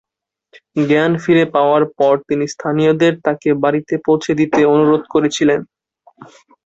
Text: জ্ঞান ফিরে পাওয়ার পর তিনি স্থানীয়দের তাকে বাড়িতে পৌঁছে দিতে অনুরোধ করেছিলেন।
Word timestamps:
জ্ঞান 0.81 1.11
ফিরে 1.23 1.45
পাওয়ার 1.55 1.83
পর 1.97 2.15
তিনি 2.27 2.45
স্থানীয়দের 2.53 3.13
তাকে 3.25 3.49
বাড়িতে 3.63 3.93
পৌঁছে 4.05 4.31
দিতে 4.39 4.59
অনুরোধ 4.73 5.03
করেছিলেন। 5.13 5.59